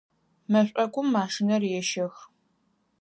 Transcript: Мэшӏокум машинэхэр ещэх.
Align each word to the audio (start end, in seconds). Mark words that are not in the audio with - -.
Мэшӏокум 0.51 1.07
машинэхэр 1.15 1.63
ещэх. 1.79 2.15